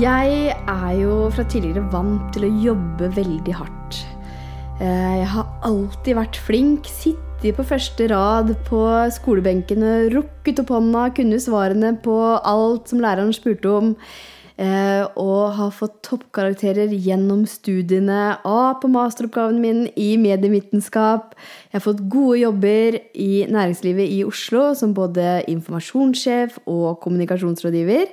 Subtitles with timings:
[0.00, 3.98] Jeg er jo fra tidligere vant til å jobbe veldig hardt.
[4.80, 8.80] Eh, jeg har alltid vært flink, sittet på første rad på
[9.12, 13.92] skolebenkene, rukket opp hånda, kunne svarene på alt som læreren spurte om.
[14.60, 18.38] Eh, og har fått toppkarakterer gjennom studiene.
[18.40, 21.34] A på masteroppgaven min i medievitenskap.
[21.68, 28.08] Jeg har fått gode jobber i næringslivet i Oslo som både informasjonssjef og kommunikasjonsrådgiver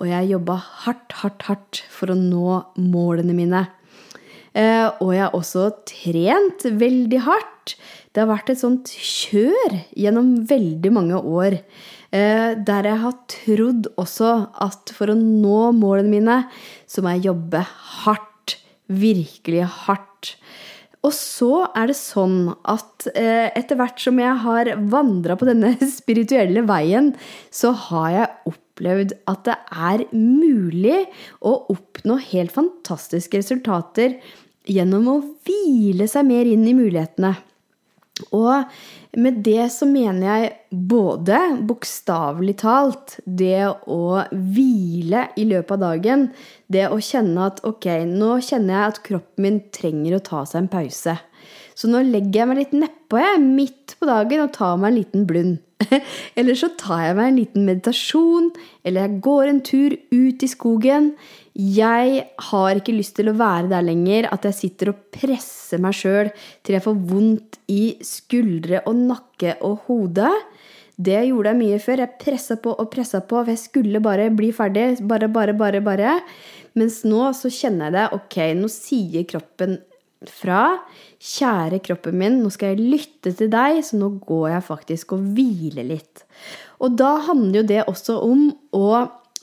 [0.00, 3.66] og jeg jobba hardt, hardt, hardt for å nå målene mine.
[4.56, 7.76] Eh, og jeg har også trent veldig hardt.
[8.10, 11.60] Det har vært et sånt kjør gjennom veldig mange år.
[12.10, 14.32] Eh, der jeg har trodd også
[14.64, 16.38] at for å nå målene mine,
[16.90, 17.62] så må jeg jobbe
[18.02, 18.56] hardt.
[18.90, 20.34] Virkelig hardt.
[21.00, 25.72] Og så er det sånn at eh, etter hvert som jeg har vandra på denne
[26.00, 27.14] spirituelle veien,
[27.48, 31.06] så har jeg opplevd at det er mulig
[31.40, 34.18] å oppnå helt fantastiske resultater
[34.68, 37.32] gjennom å hvile seg mer inn i mulighetene.
[38.36, 38.68] Og
[39.18, 46.28] med det så mener jeg både bokstavelig talt det å hvile i løpet av dagen,
[46.70, 50.62] det å kjenne at ok, nå kjenner jeg at kroppen min trenger å ta seg
[50.62, 51.16] en pause.
[51.74, 55.26] Så nå legger jeg meg litt nedpå, midt på dagen, og tar meg en liten
[55.26, 55.58] blund.
[56.38, 58.50] eller så tar jeg meg en liten meditasjon,
[58.84, 61.12] eller jeg går en tur ut i skogen.
[61.54, 65.96] Jeg har ikke lyst til å være der lenger, at jeg sitter og presser meg
[65.96, 66.30] sjøl
[66.62, 70.30] til jeg får vondt i skuldre og nakke og hode.
[71.00, 72.02] Det gjorde jeg mye før.
[72.04, 74.98] Jeg pressa på og pressa på, for jeg skulle bare bli ferdig.
[75.08, 76.16] Bare, bare, bare, bare.
[76.76, 78.08] Mens nå så kjenner jeg det.
[78.18, 79.78] Ok, nå sier kroppen
[80.28, 80.64] fra
[81.20, 85.30] Kjære kroppen min, nå skal jeg lytte til deg, så nå går jeg faktisk og
[85.36, 86.24] hviler litt.
[86.80, 88.90] Og da handler jo det også om å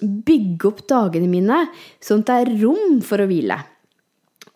[0.02, 1.64] bygge opp dagene mine
[2.04, 3.58] sånn at det er rom for å hvile.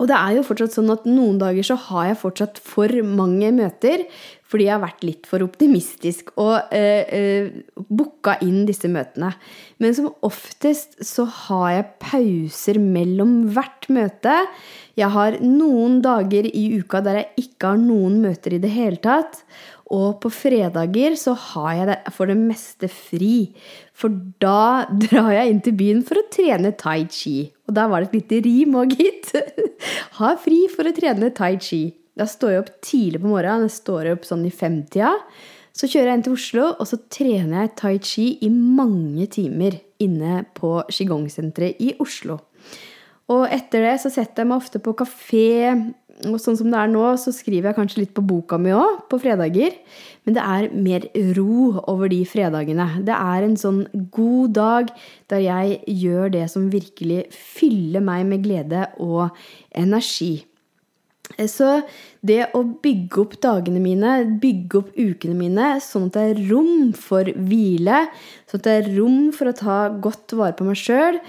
[0.02, 3.52] Og det er jo fortsatt sånn at noen dager så har jeg fortsatt for mange
[3.54, 4.08] møter
[4.52, 9.30] fordi jeg har vært litt for optimistisk og eh, eh, booka inn disse møtene.
[9.80, 14.34] Men som oftest så har jeg pauser mellom hvert møte.
[15.00, 19.00] Jeg har noen dager i uka der jeg ikke har noen møter i det hele
[19.00, 19.40] tatt.
[19.92, 23.52] Og på fredager så har jeg det for det meste fri.
[23.92, 27.50] For da drar jeg inn til byen for å trene tai chi.
[27.68, 29.34] Og da var det et lite rim òg, gitt.
[30.18, 31.84] Ha fri for å trene tai chi.
[32.18, 33.68] Da står jeg opp tidlig på morgenen.
[33.68, 35.16] Jeg står opp sånn i femtida.
[35.72, 39.78] Så kjører jeg inn til Oslo, og så trener jeg tai chi i mange timer
[40.04, 42.36] inne på Qigong-senteret i Oslo.
[43.32, 45.72] Og etter det så setter jeg meg ofte på kafé,
[46.28, 49.02] og sånn som det er nå, så skriver jeg kanskje litt på boka mi òg,
[49.10, 49.74] på fredager.
[50.26, 51.08] Men det er mer
[51.38, 52.86] ro over de fredagene.
[53.06, 53.82] Det er en sånn
[54.14, 54.94] god dag
[55.32, 59.32] der jeg gjør det som virkelig fyller meg med glede og
[59.74, 60.44] energi.
[61.48, 61.78] Så
[62.20, 66.92] det å bygge opp dagene mine, bygge opp ukene mine, sånn at det er rom
[66.96, 68.04] for hvile,
[68.50, 71.20] sånn at det er rom for å ta godt vare på meg sjøl,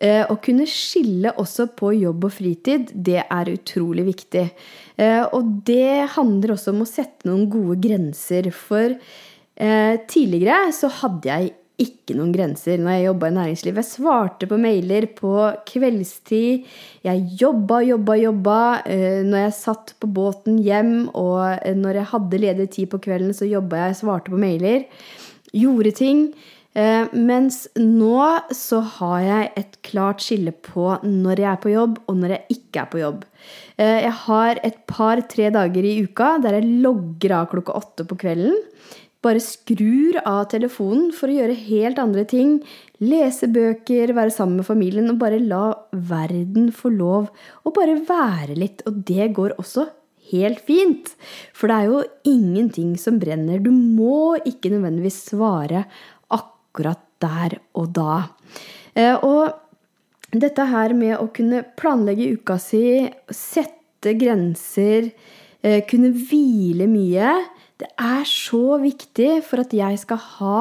[0.00, 4.46] å kunne skille også på jobb og fritid, det er utrolig viktig.
[4.96, 8.48] Eh, og det handler også om å sette noen gode grenser.
[8.54, 8.96] For
[9.60, 11.50] tidligere så hadde jeg
[11.80, 13.80] ikke noen grenser når jeg jobba i næringslivet.
[13.80, 15.32] Jeg svarte på mailer på
[15.68, 16.68] kveldstid.
[17.06, 18.60] Jeg jobba, jobba, jobba.
[18.84, 23.00] Eh, når jeg satt på båten hjem, og eh, når jeg hadde ledig tid på
[23.06, 24.86] kvelden, så jobba jeg, svarte på mailer.
[25.56, 26.24] Gjorde ting.
[26.78, 28.20] Eh, mens nå
[28.54, 32.58] så har jeg et klart skille på når jeg er på jobb, og når jeg
[32.58, 33.26] ikke er på jobb.
[33.80, 38.58] Jeg har et par-tre dager i uka der jeg logger av klokka åtte på kvelden
[39.24, 42.58] bare skrur av telefonen for å gjøre helt andre ting.
[43.04, 47.28] Lese bøker, være sammen med familien og bare la verden få lov
[47.64, 48.84] å bare være litt.
[48.88, 49.90] Og det går også
[50.32, 51.12] helt fint.
[51.56, 52.02] For det er jo
[52.32, 53.60] ingenting som brenner.
[53.60, 55.84] Du må ikke nødvendigvis svare
[56.70, 58.30] akkurat der og da.
[58.94, 59.50] Eh, og
[60.30, 65.10] dette her med å kunne planlegge uka si, sette grenser,
[65.62, 67.34] eh, kunne hvile mye
[67.80, 70.56] det er så viktig for at jeg skal ha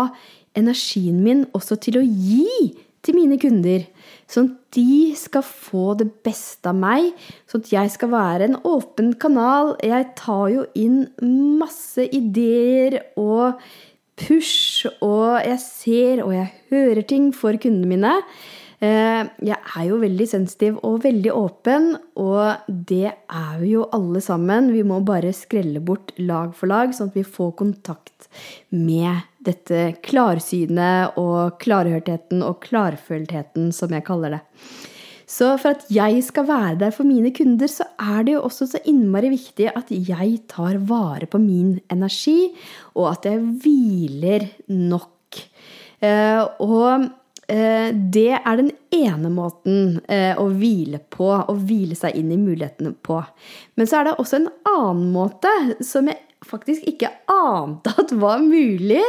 [0.57, 2.71] energien min også til å gi
[3.03, 3.83] til mine kunder.
[4.29, 7.11] Sånn at de skal få det beste av meg,
[7.49, 9.73] sånn at jeg skal være en åpen kanal.
[9.83, 11.07] Jeg tar jo inn
[11.59, 13.59] masse ideer og
[14.19, 18.15] push, og jeg ser og jeg hører ting for kundene mine.
[18.79, 21.89] Eh, jeg er jo veldig sensitiv og veldig åpen,
[22.19, 24.71] og det er vi jo alle sammen.
[24.71, 28.29] Vi må bare skrelle bort lag for lag, sånn at vi får kontakt
[28.71, 34.41] med dette klarsynet og klarhørtheten og klarføltheten, som jeg kaller det.
[35.29, 38.65] Så for at jeg skal være der for mine kunder, så er det jo også
[38.71, 42.49] så innmari viktig at jeg tar vare på min energi,
[42.97, 45.41] og at jeg hviler nok.
[46.01, 47.05] Eh, og
[47.45, 52.39] eh, det er den ene måten eh, å hvile på, å hvile seg inn i
[52.41, 53.21] mulighetene på.
[53.77, 55.53] Men så er det også en annen måte
[55.85, 59.03] som jeg faktisk ikke ante at var mulig.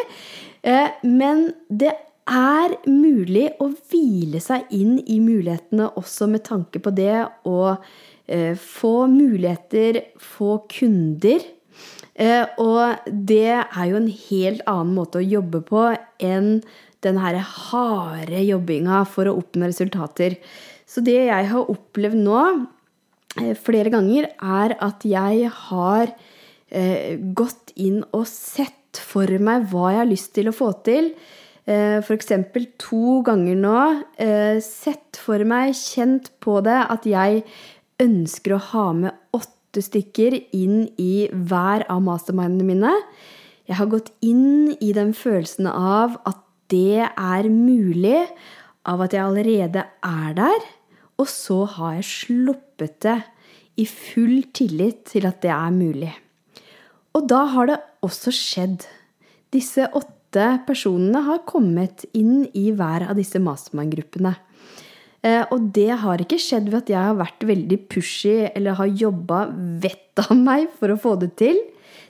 [1.07, 1.95] Men det
[2.31, 8.55] er mulig å hvile seg inn i mulighetene også med tanke på det å eh,
[8.55, 11.43] få muligheter, få kunder.
[12.15, 15.87] Eh, og det er jo en helt annen måte å jobbe på
[16.23, 16.61] enn
[17.05, 20.37] den her harde jobbinga for å oppnå resultater.
[20.87, 22.41] Så det jeg har opplevd nå
[23.41, 26.15] eh, flere ganger, er at jeg har
[26.71, 31.09] gått inn og sett for meg hva jeg har lyst til å få til
[31.71, 32.33] f.eks.
[32.81, 33.81] to ganger nå
[34.19, 37.45] eh, sett for meg, kjent på det, at jeg
[38.03, 42.95] ønsker å ha med åtte stykker inn i hver av mastermindene mine.
[43.71, 46.41] Jeg har gått inn i den følelsen av at
[46.73, 48.25] det er mulig,
[48.89, 50.67] av at jeg allerede er der.
[51.21, 53.19] Og så har jeg sluppet det
[53.79, 56.13] i full tillit til at det er mulig.
[57.15, 58.87] Og da har det også skjedd.
[59.55, 64.35] Disse åtte åtte personene har kommet inn i hver av disse mastermind-gruppene.
[65.23, 68.87] Eh, og det har ikke skjedd ved at jeg har vært veldig pushy eller har
[68.87, 69.49] jobba
[69.83, 71.59] vettet av meg for å få det til.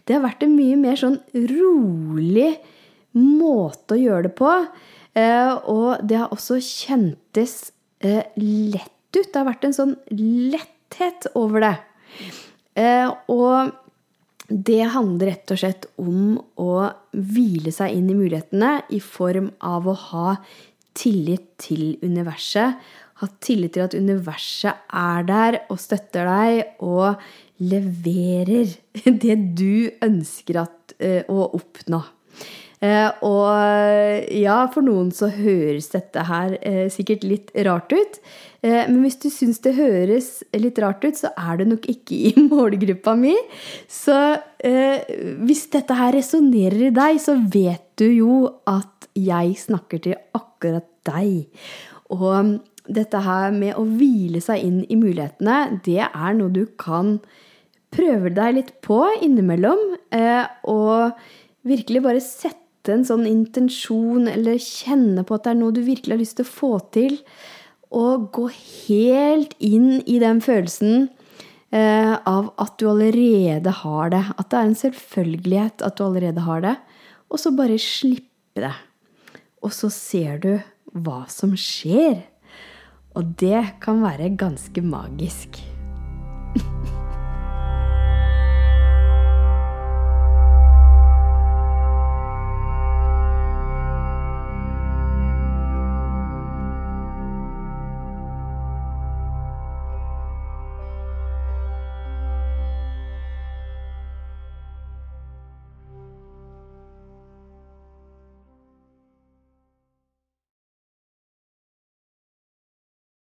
[0.05, 2.58] Det har vært en mye mer sånn rolig
[3.17, 4.52] måte å gjøre det på.
[5.17, 7.72] Eh, og det har også kjentes
[8.05, 9.26] eh, lett ut.
[9.26, 11.76] Det har vært en sånn letthet over det.
[13.32, 13.72] Og
[14.50, 16.73] det handler rett og slett om å
[17.14, 20.35] hvile seg inn i mulighetene i form av å ha
[20.99, 22.81] tillit til universet.
[23.20, 27.20] Ha tillit til at universet er der og støtter deg og
[27.62, 28.73] leverer
[29.23, 32.03] det du ønsker uh, å oppnå.
[32.81, 38.23] Uh, og ja, for noen så høres dette her uh, sikkert litt rart ut.
[38.61, 42.17] Eh, men hvis du syns det høres litt rart ut, så er det nok ikke
[42.29, 43.35] i målgruppa mi.
[43.88, 44.17] Så
[44.65, 45.06] eh,
[45.41, 50.88] hvis dette her resonnerer i deg, så vet du jo at jeg snakker til akkurat
[51.09, 51.49] deg.
[52.12, 52.59] Og
[52.91, 57.19] dette her med å hvile seg inn i mulighetene, det er noe du kan
[57.91, 59.81] prøve deg litt på innimellom.
[60.12, 61.17] Eh, og
[61.65, 62.59] virkelig bare sette
[62.95, 66.49] en sånn intensjon, eller kjenne på at det er noe du virkelig har lyst til
[66.49, 67.19] å få til
[67.91, 71.09] og gå helt inn i den følelsen
[71.75, 74.23] eh, av at du allerede har det.
[74.37, 76.77] At det er en selvfølgelighet at du allerede har det.
[77.31, 78.75] Og så bare slippe det.
[79.61, 80.53] Og så ser du
[80.95, 82.23] hva som skjer.
[83.19, 85.59] Og det kan være ganske magisk.